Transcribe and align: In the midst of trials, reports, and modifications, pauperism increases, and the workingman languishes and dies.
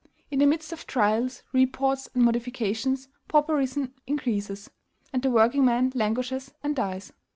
In 0.31 0.39
the 0.39 0.47
midst 0.47 0.73
of 0.73 0.87
trials, 0.87 1.43
reports, 1.53 2.09
and 2.15 2.25
modifications, 2.25 3.07
pauperism 3.27 3.93
increases, 4.07 4.67
and 5.13 5.21
the 5.21 5.29
workingman 5.29 5.91
languishes 5.93 6.55
and 6.63 6.75
dies. 6.75 7.13